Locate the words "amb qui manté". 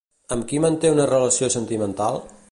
0.35-0.91